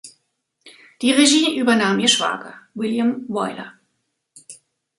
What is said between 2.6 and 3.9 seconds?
William Wyler.